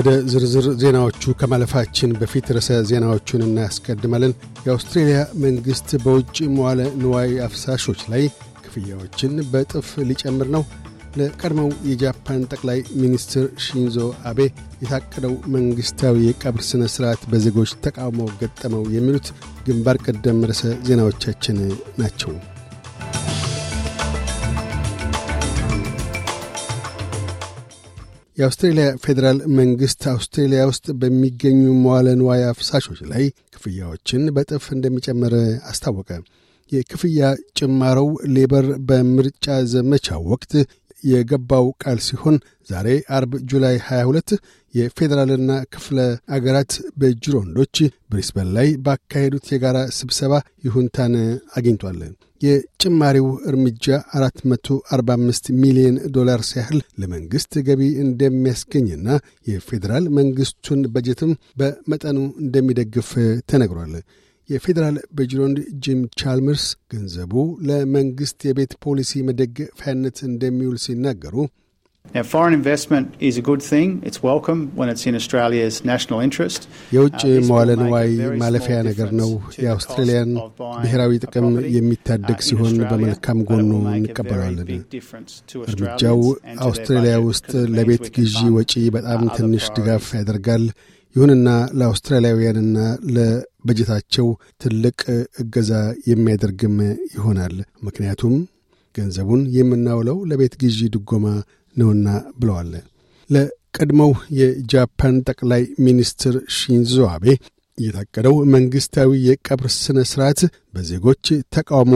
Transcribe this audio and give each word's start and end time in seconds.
ወደ 0.00 0.10
ዝርዝር 0.32 0.66
ዜናዎቹ 0.82 1.32
ከማለፋችን 1.40 2.10
በፊት 2.20 2.46
ርዕሰ 2.54 2.68
ዜናዎቹን 2.90 3.42
እናያስቀድማለን። 3.46 4.32
የአውስትሬልያ 4.64 5.18
መንግሥት 5.42 5.90
በውጭ 6.04 6.36
መዋለ 6.52 6.80
ንዋይ 7.00 7.32
አፍሳሾች 7.46 8.02
ላይ 8.12 8.22
ክፍያዎችን 8.64 9.32
በጥፍ 9.50 9.88
ሊጨምር 10.08 10.48
ነው። 10.56 10.62
ለቀድሞው 11.16 11.68
የጃፓን 11.88 12.46
ጠቅላይ 12.50 12.80
ሚኒስትር 13.00 13.44
ሺንዞ 13.64 13.98
አቤ 14.30 14.40
የታቀደው 14.82 15.34
መንግሥታዊ 15.54 16.16
የቀብር 16.26 16.64
ሥነ 16.68 16.88
ሥርዓት 16.94 17.24
በዜጎች 17.32 17.74
ተቃውሞ 17.86 18.30
ገጠመው። 18.40 18.86
የሚሉት 18.96 19.28
ግንባር 19.66 19.98
ቀደም 20.06 20.40
ርዕሰ 20.50 20.72
ዜናዎቻችን 20.88 21.58
ናቸው። 21.98 22.32
የአውስትሬልያ 28.40 28.84
ፌዴራል 29.04 29.38
መንግሥት 29.56 30.02
አውስትሬልያ 30.10 30.60
ውስጥ 30.68 30.86
በሚገኙ 31.00 31.62
መዋለ 31.80 32.08
ንዋይ 32.20 32.42
አፍሳሾች 32.46 33.00
ላይ 33.10 33.24
ክፍያዎችን 33.54 34.22
በእጥፍ 34.36 34.66
እንደሚጨምር 34.76 35.34
አስታወቀ። 35.70 36.10
የክፍያ 36.72 37.20
ጭማሪው 37.58 38.08
ሌበር 38.34 38.66
በምርጫ 38.88 39.46
ዘመቻው 39.72 40.22
ወቅት 40.32 40.52
የገባው 41.04 41.66
ቃል 41.82 41.98
ሲሆን 42.06 42.36
ዛሬ 42.68 42.88
አርብ 43.16 43.32
ጁላይ 43.50 43.76
22 43.84 44.34
የፌዴራልና 44.74 45.52
ክፍለ 45.74 45.98
አገራት 46.36 46.72
በጅሮንዶች 47.00 47.76
ብሪስበን 48.10 48.50
ላይ 48.56 48.68
ባካሄዱት 48.84 49.46
የጋራ 49.52 49.78
ስብሰባ 49.96 50.34
ይሁንታን 50.66 51.14
አግኝቷል። 51.58 52.00
የጭማሪው 52.40 53.26
እርምጃ 53.50 53.86
445 54.16 55.50
ሚሊዮን 55.62 55.96
ዶላርስ 56.14 56.50
ያህል 56.58 56.78
ለመንግሥት 57.02 57.52
ገቢ 57.66 57.82
እንደሚያስገኝና 58.04 59.08
የፌዴራል 59.50 60.06
መንግሥቱን 60.18 60.82
በጀትም 60.94 61.32
በመጠኑ 61.60 62.18
እንደሚደግፍ 62.44 63.10
ተነግሯል። 63.52 63.94
የፌዴራል 64.50 64.96
በጅሮንድ 65.16 65.58
ጂም 65.84 66.00
ቻልመርስ 66.20 66.64
ገንዘቡ 66.92 67.32
ለመንግሥት 67.68 68.40
የቤት 68.46 68.72
ፖሊሲ 68.84 69.22
መደገፊያነት 69.28 70.18
እንደሚውል 70.28 70.78
ሲናገሩ 70.84 71.36
Now, 72.14 72.24
foreign 72.24 72.54
investment 72.54 73.14
is 73.20 73.36
a 73.36 73.42
good 73.42 73.62
thing. 73.62 74.02
It's 74.04 74.20
welcome 74.20 74.72
when 74.74 74.88
it's 74.88 75.06
in 75.06 75.14
Australia's 75.14 75.76
national 75.84 76.18
interest. 76.20 76.60
የውጭ 76.94 77.20
Uh, 77.24 77.42
መዋለ 77.48 77.68
ንዋይ 77.82 78.08
ማለፊያ 78.42 78.76
ነገር 78.88 79.10
ነው። 79.20 79.30
buying 80.58 80.80
ብሔራዊ 80.84 81.12
ጥቅም 81.24 81.46
የሚታደግ 81.76 82.38
uh, 82.38 82.46
ሲሆን 82.48 82.74
በመልካም 82.90 83.38
ጎኑ 83.50 83.70
እንቀበለዋለን። 83.92 84.70
እርምጃው 85.72 86.18
budget 86.56 87.20
ውስጥ 87.28 87.50
ለቤት 87.76 88.06
ግዢ 88.16 88.36
ወጪ 88.58 88.74
በጣም 88.96 89.22
uh, 89.24 89.34
ትንሽ 89.38 89.66
ድጋፍ. 89.78 90.08
ያደርጋል። 90.20 90.64
ይሁንና 91.16 91.48
ለአውስትራሊያውያንና 91.78 92.76
ለበጀታቸው 93.14 94.26
ትልቅ 94.62 94.98
እገዛ 95.44 95.72
የሚያደርግም 96.10 96.76
ይሆናል። 97.16 97.54
ምክንያቱም 97.86 98.34
ገንዘቡን 98.94 99.42
የምናውለው 99.56 100.18
ለቤት 100.30 100.54
ግዢ 100.62 100.78
ድጎማ 100.94 101.26
ነውና 101.76 102.06
ብለዋል። 102.38 102.72
ለቀድሞው 103.30 104.12
የጃፓን 104.38 105.16
ጠቅላይ 105.28 105.64
ሚኒስትር 105.86 106.36
ሺንዞ 106.56 106.94
አቤ 107.12 107.26
የታቀደው 107.78 108.34
መንግሥታዊ 108.54 109.10
የቀብር 109.26 109.68
ሥነ 109.76 109.98
ሥርዓት 110.08 110.40
በዜጎች 110.74 111.24
ተቃውሞ 111.54 111.94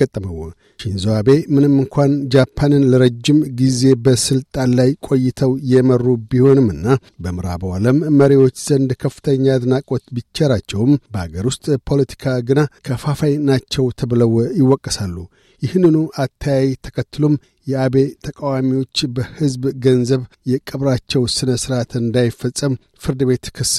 ገጠመው። 0.00 0.36
ሺንዞ 0.80 1.04
አቤ 1.16 1.28
ምንም 1.54 1.74
እንኳን 1.80 2.12
ጃፓንን 2.32 2.84
ለረጅም 2.92 3.38
ጊዜ 3.58 3.82
በሥልጣን 4.04 4.70
ላይ 4.78 4.90
ቆይተው 5.08 5.52
የመሩ 5.72 6.14
ቢሆንምና 6.30 6.86
በምዕራቡ 7.24 7.72
ዓለም 7.76 7.98
መሪዎች 8.20 8.56
ዘንድ 8.66 8.92
ከፍተኛ 9.02 9.44
አድናቆት 9.54 10.04
ቢቸራቸውም 10.16 10.92
በአገር 11.12 11.46
ውስጥ 11.50 11.76
ፖለቲካ 11.90 12.34
ግና 12.48 12.60
ከፋፋይ 12.88 13.34
ናቸው 13.48 13.86
ተብለው 14.00 14.32
ይወቀሳሉ። 14.60 15.16
ይህንኑ 15.62 15.96
አተያይ 16.22 16.68
ተከትሎም 16.86 17.34
የአቤ 17.66 17.96
ተቃዋሚዎች 18.26 18.98
በሕዝብ 19.16 19.64
ገንዘብ 19.84 20.22
የቀብራቸው 20.52 21.22
ሥነ 21.34 21.50
ሥርዓት 21.62 21.92
እንዳይፈጸም 22.00 22.72
ፍርድ 23.04 23.20
ቤት 23.28 23.46
ክስ 23.56 23.74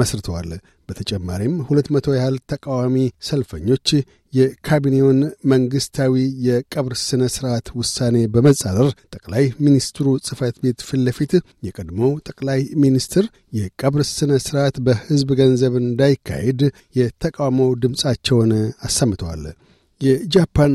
መስርተዋል። 0.00 0.50
በተጨማሪም 0.88 1.54
ሁለት 1.68 1.88
መቶ 1.94 2.06
ያህል 2.16 2.36
ተቃዋሚ 2.52 2.96
ሰልፈኞች 3.28 3.88
የካቢኔውን 4.32 5.18
መንግሥታዊ 5.52 6.14
የቀብር 6.46 6.94
ሥነ 7.02 7.22
ሥርዓት 7.34 7.66
ውሳኔ 7.78 8.16
በመጻረር 8.34 8.88
ጠቅላይ 9.14 9.44
ሚኒስትሩ 9.64 10.06
ጽሕፈት 10.26 10.56
ቤት 10.64 10.80
ፊት 10.88 11.00
ለፊት 11.06 11.32
የቀድሞው 11.66 12.12
ጠቅላይ 12.28 12.60
ሚኒስትር 12.84 13.24
የቀብር 13.58 14.02
ሥነ 14.10 14.40
ሥርዓት 14.46 14.76
በሕዝብ 14.86 15.30
ገንዘብ 15.40 15.76
እንዳይካሄድ 15.82 16.62
የተቃውሞ 17.00 17.70
ድምፃቸውን 17.84 18.52
አሰምተዋል። 18.88 19.44
የጃፓን 20.00 20.74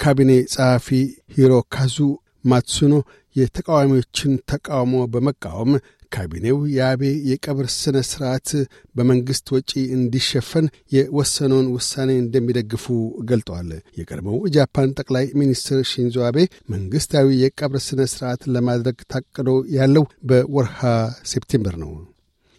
ካቢኔ 0.00 0.32
ጸሐፊ 0.52 0.88
ሂሮካዙ 1.36 1.96
ማትሱኖ 2.44 2.94
የተቃዋሚዎችን 3.36 4.32
ተቃውሞ 4.50 4.94
በመቃወም 5.12 5.72
ካቢኔው 6.12 6.58
የአቤ 6.74 7.02
የቀብር 7.30 7.66
ሥነ 7.74 7.96
ሥርዓት 8.10 8.48
በመንግሥት 8.96 9.46
ወጪ 9.54 9.72
እንዲሸፈን 9.96 10.66
የወሰነውን 10.94 11.70
ውሳኔ 11.74 12.10
እንደሚደግፉ 12.20 12.84
ገልጠዋል። 13.30 13.70
የቀድሞው 13.98 14.38
ጃፓን 14.56 14.94
ጠቅላይ 15.00 15.26
ሚኒስትር 15.40 15.80
ሺንዞ 15.92 16.26
አቤ 16.28 16.38
መንግሥታዊ 16.74 17.36
የቀብር 17.42 17.82
ሥነ 17.88 18.02
ሥርዓት 18.12 18.42
ለማድረግ 18.56 18.98
ታቅዶ 19.12 19.48
ያለው 19.78 20.06
በወርሃ 20.30 20.80
ሴፕቴምበር 21.32 21.76
ነው። 21.84 21.92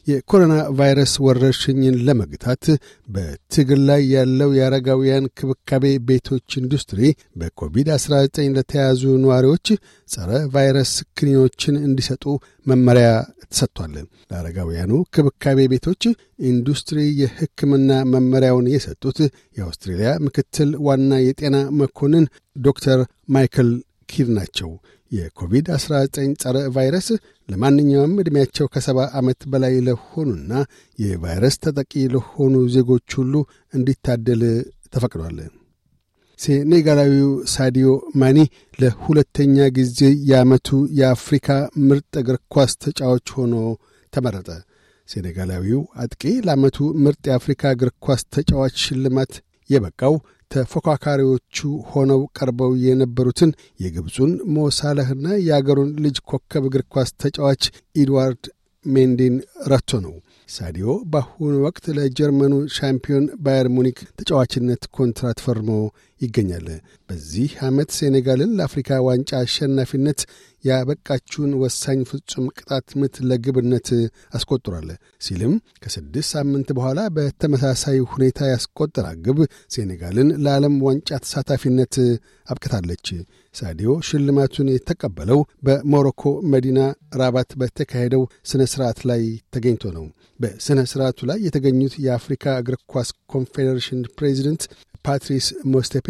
የኮሮና 0.08 0.56
ቫይረስ 0.78 1.14
ወረርሽኝን 1.26 1.96
ለመግታት 2.08 2.64
በትግል 3.08 3.80
ላይ 3.90 4.02
ያለው 4.16 4.50
የአረጋውያን 4.58 5.30
ክብካቤ 5.40 5.86
ቤቶች 6.10 6.58
ኢንዱስትሪ 6.62 7.02
በኮቪድ-19 7.42 8.52
ለተያዙ 8.58 9.04
ነዋሪዎች 9.24 9.68
ጸረ 10.10 10.32
ቫይረስ 10.54 10.92
ክኒኖችን 11.18 11.78
እንዲሰጡ 11.88 12.24
መመሪያ 12.66 13.08
ተሰጥቷል። 13.48 13.96
ለአረጋውያኑ 14.32 14.94
ክብካቤ 15.16 15.68
ቤቶች 15.74 16.04
ኢንዱስትሪ 16.50 17.00
የሕክምና 17.22 17.92
መመሪያውን 18.14 18.70
የሰጡት 18.74 19.20
የአውስትሬልያ 19.58 20.12
ምክትል 20.26 20.72
ዋና 20.88 21.12
የጤና 21.26 21.58
መኮንን 21.82 22.26
ዶክተር 22.62 23.02
ማይክል 23.30 23.70
ኪር 24.10 24.28
ናቸው። 24.38 24.72
የኮቪድ-19 25.12 26.16
ጸረ 26.42 26.58
ቫይረስ 26.76 27.08
ለማንኛውም 27.50 28.14
ዕድሜያቸው 28.22 28.68
ከሰባ 28.74 29.00
ዓመት 29.20 29.42
በላይ 29.52 29.76
ለሆኑና 29.88 30.52
የቫይረስ 31.00 31.58
ተጠቂ 31.66 31.94
ለሆኑ 32.16 32.56
ዜጎች 32.76 33.08
ሁሉ 33.20 33.34
እንዲታደል 33.74 34.44
ተፈቅዷል። 34.94 35.38
ሴኔጋላዊው 36.40 37.30
ሳዲዮ 37.52 37.90
ማኔ 38.22 38.40
ለሁለተኛ 38.80 39.58
ጊዜ 39.78 40.00
የዓመቱ 40.30 40.70
የአፍሪካ 41.00 41.48
ምርጥ 41.88 42.14
እግር 42.22 42.38
ኳስ 42.54 42.72
ተጫዋች 42.84 43.30
ሆኖ 43.38 43.54
ተመረጠ። 44.14 44.50
ሴኔጋላዊው 45.10 45.82
አጥቂ 46.04 46.24
ለዓመቱ 46.46 46.78
ምርጥ 47.04 47.24
የአፍሪካ 47.30 47.72
እግር 47.76 47.92
ኳስ 48.06 48.22
ተጫዋች 48.36 48.76
ሽልማት 48.86 49.34
የበቃው 49.70 50.16
ተፎካካሪዎቹ 50.52 51.58
ሆነው 51.92 52.22
ቀርበው 52.38 52.72
የነበሩትን 52.84 53.52
የግብፁን 53.80 54.32
ሞ 54.56 54.67
ሳላህና 54.67 55.28
የአገሩን 55.46 55.92
ልጅ 56.06 56.18
ኮከብ 56.30 56.66
እግር 56.70 56.84
ኳስ 56.94 57.12
ተጫዋች 57.24 57.64
ኢድዋርድ 57.96 58.44
ሜንዲን 58.86 59.36
ረቶ 59.72 60.00
ነው። 60.04 60.16
ሳዲዮ 60.50 60.88
በአሁኑ 61.12 61.54
ወቅት 61.64 61.86
ለጀርመኑ 61.98 62.56
ሻምፒዮን 62.76 63.26
ባየር 63.44 63.68
ሙኒክ 63.76 64.00
ተጫዋችነት 64.20 64.84
ኮንትራት 64.98 65.40
ፈርሞ 65.46 65.70
ይገኛል። 66.22 66.68
በዚህ 67.10 67.52
ዓመት 67.68 67.90
ሴኔጋልን 67.98 68.52
ለአፍሪካ 68.58 69.00
ዋንጫ 69.08 69.32
አሸናፊነት 69.42 70.20
ያበቃችውን 70.64 71.52
ወሳኝ 71.62 72.00
ፍጹም 72.10 72.46
ቅጣት 72.56 72.88
ምት 73.00 73.16
ለግብነት 73.30 73.90
አስቆጥሯል 74.38 74.88
ሲልም 75.26 75.54
ከስድስት 75.84 76.30
ሳምንት 76.34 76.70
በኋላ 76.78 77.00
በተመሳሳይ 77.18 78.00
ሁኔታ 78.14 78.48
ያስቆጠራ 78.52 79.08
ግብ 79.26 79.40
ሴኔጋልን 79.76 80.30
ለዓለም 80.46 80.78
ዋንጫ 80.88 81.10
ተሳታፊነት 81.26 81.96
አብቅታለች። 82.48 83.08
ሳዲዮ 83.56 83.90
ሽልማቱን 84.08 84.70
የተቀበለው 84.72 85.40
በሞሮኮ 85.66 86.24
መዲና 86.54 86.80
ራባት 87.16 87.52
በተካሄደው 87.60 88.24
ሥነ 88.46 88.64
ሥርዓት 88.72 89.00
ላይ 89.10 89.22
ተገኝቶ 89.54 89.94
ነው። 89.98 90.06
በሥነ 90.40 90.80
ሥርዓቱ 90.92 91.20
ላይ 91.30 91.40
የተገኙት 91.46 91.94
የአፍሪካ 92.06 92.56
እግር 92.62 92.78
ኳስ 92.92 93.12
ኮንፌዴሬሽን 93.34 94.02
ፕሬዚደንት 94.18 94.64
ፓትሪስ 95.06 95.48
ሞስቴፔ 95.74 96.08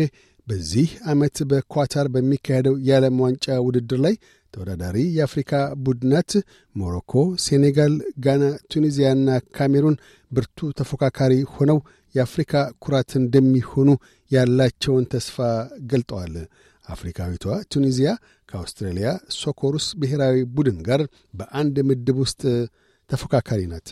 በዚህ 0.48 0.90
ዓመት 1.12 1.38
በኳታር 1.52 2.08
በሚካሄደው 2.14 2.76
የዓለም 2.88 3.16
ዋንጫ 3.24 3.46
ውድድር 3.66 4.00
ላይ 4.06 4.16
ተወዳዳሪ 4.54 4.98
የአፍሪካ 5.16 5.52
ቡድናት 5.86 6.32
ሞሮኮ፣ 6.76 7.14
ሴኔጋል፣ 7.46 7.94
ጋና፣ 8.26 8.44
ቱኒዚያና 8.72 9.28
ካሜሩን 9.58 9.96
ብርቱ 10.32 10.70
ተፎካካሪ 10.80 11.34
ሆነው 11.56 11.80
የአፍሪካ 12.16 12.54
ኩራት 12.80 13.12
እንደሚሆኑ 13.22 13.90
ያላቸውን 14.32 15.10
ተስፋ 15.14 15.38
ገልጠዋል። 15.92 16.36
አፍሪካዊቷ 16.86 17.44
ቱኒዚያ 17.74 18.10
ከአውስትራሊያ 18.50 19.08
ሶኮሩስ 19.40 19.88
ብሔራዊ 20.02 20.44
ቡድን 20.56 20.78
ጋር 20.88 21.02
በአንድ 21.34 21.78
ምድብ 21.90 22.18
ውስጥ 22.24 22.42
ተፎካካሪ 23.10 23.62
ናት። 23.72 23.90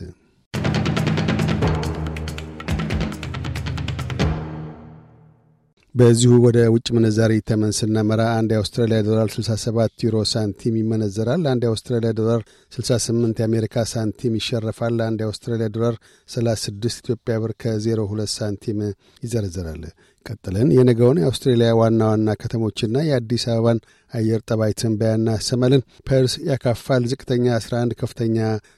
በዚሁ 5.96 6.32
ወደ 6.46 6.60
ውጭ 6.74 6.88
ምንዛሪ 6.96 7.34
ተመን 7.50 7.74
ስናመራ 7.78 8.22
አንድ 8.38 8.52
የአውስትራሊያ 8.54 9.00
ዶላር 9.08 9.28
67 9.34 10.06
ዩሮ 10.06 10.16
ሳንቲም 10.32 10.78
ይመነዘራል። 10.80 11.44
አንድ 11.52 11.64
የአውስትራሊያ 11.66 12.12
ዶላር 12.20 12.42
68 12.72 13.42
የአሜሪካ 13.42 13.84
ሳንቲም 13.92 14.38
ይሸረፋል። 14.40 14.96
አንድ 15.08 15.20
የአውስትራሊያ 15.24 15.68
ዶላር 15.76 15.96
36 16.30 17.04
ኢትዮጵያ 17.04 17.36
ብር 17.44 17.54
ከ02 17.62 18.26
ሳንቲም 18.36 18.80
ይዘረዘራል። 19.24 19.84
ቀጥለን 20.26 20.70
የነገውን 20.76 21.20
የአውስትሬሊያ 21.22 21.70
ዋና 21.80 22.02
ዋና 22.10 22.36
ከተሞችና 22.42 22.98
የአዲስ 23.08 23.44
አበባን 23.52 23.80
አየር 24.12 24.42
ጠባይ 24.48 24.72
ትንበያ 24.80 25.30
እናሰማለን። 25.48 25.82
ፐርዝ 26.08 26.34
ያካፋል። 26.48 27.04
ዝቅተኛ 27.12 27.46
11፣ 27.58 27.96
ከፍተኛ 28.02 28.38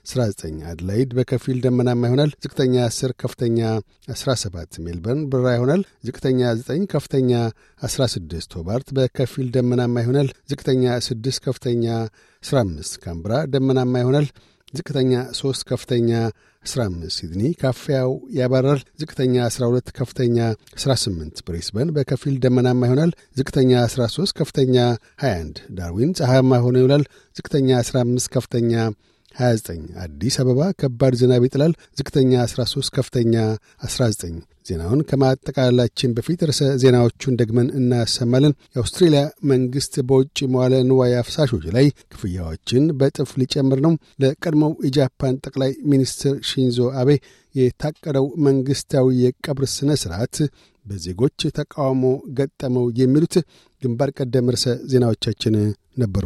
19። 0.10 0.62
አድላይድ 0.72 1.10
በከፊል 1.18 1.58
ደመናማ 1.66 2.02
ይሆናል። 2.10 2.32
ዝቅተኛ 2.46 2.76
10፣ 2.90 3.14
ከፍተኛ 3.24 3.60
17። 4.14 4.80
ሜልበርን 4.86 5.22
ብራ 5.32 5.46
ይሆናል። 5.58 5.84
ዝቅተኛ 6.08 6.42
9፣ 6.62 6.88
ከፍተኛ 6.94 7.32
16። 7.88 8.58
ሆባርት 8.60 8.90
በከፊል 8.98 9.50
ደመናማ 9.56 10.04
ይሆናል። 10.06 10.30
ዝቅተኛ 10.52 10.84
6፣ 11.04 11.40
ከፍተኛ 11.46 11.86
15። 12.44 13.00
ካምብራ 13.06 13.34
ደመናማ 13.54 13.96
ይሆናል። 14.04 14.28
ዝቅተኛ 14.76 15.12
3 15.38 15.66
ከፍተኛ 15.70 16.10
15 16.66 17.16
ሲድኒ 17.16 17.42
ካፊያው 17.62 18.12
ያባራል። 18.38 18.82
ዝቅተኛ 19.02 19.36
12 19.50 19.92
ከፍተኛ 19.98 20.38
18 20.78 21.44
ብሬስበን 21.48 21.92
በከፊል 21.96 22.36
ደመናማ 22.46 22.82
ይሆናል። 22.88 23.12
ዝቅተኛ 23.38 23.72
13 23.88 24.36
ከፍተኛ 24.40 24.76
21 25.24 25.62
ዳርዊን 25.78 26.14
ፀሐያማ 26.20 26.62
ሆኖ 26.66 26.76
ይውላል። 26.82 27.04
ዝቅተኛ 27.36 27.70
15 27.84 28.32
ከፍተኛ 28.36 28.74
29 29.38 29.86
አዲስ 30.04 30.36
አበባ 30.42 30.68
ከባድ 30.80 31.14
ዝናብ 31.20 31.44
ይጥላል። 31.46 31.74
ዝቅተኛ 31.98 32.34
13 32.48 32.92
ከፍተኛ 32.96 33.34
19 33.88 34.36
ዜናውን 34.66 35.02
ከማጠቃላላችን 35.10 36.14
በፊት 36.18 36.40
ርዕሰ 36.50 36.70
ዜናዎቹን 36.84 37.38
ደግመን 37.42 37.68
እናሰማለን። 37.80 38.56
የአውስትሬልያ 38.74 39.22
መንግሥት 39.52 39.96
በውጭ 40.10 40.38
መዋለ 40.54 40.76
ንዋይ 40.90 41.14
አፍሳሾች 41.20 41.66
ላይ 41.76 41.88
ክፍያዎችን 42.14 42.86
በጥፍ 43.00 43.32
ሊጨምር 43.42 43.82
ነው። 43.86 43.94
ለቀድሞው 44.24 44.74
የጃፓን 44.88 45.40
ጠቅላይ 45.46 45.74
ሚኒስትር 45.92 46.36
ሺንዞ 46.50 46.88
አቤ 47.02 47.12
የታቀደው 47.56 48.26
መንግሥታዊ 48.48 49.08
የቀብር 49.24 49.68
ሥነ 49.76 49.92
ሥርዓት 50.02 50.38
በዜጎች 50.86 51.40
ተቃውሞ 51.58 52.04
ገጠመው። 52.40 52.88
የሚሉት 53.00 53.36
ግንባር 53.82 54.10
ቀደም 54.18 54.52
ርዕሰ 54.54 54.68
ዜናዎቻችን 54.92 55.56
ነበሩ። 55.98 56.26